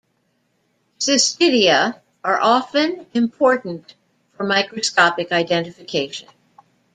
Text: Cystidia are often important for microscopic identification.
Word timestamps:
Cystidia 0.99 1.99
are 2.23 2.41
often 2.41 3.05
important 3.13 3.93
for 4.35 4.47
microscopic 4.47 5.31
identification. 5.31 6.27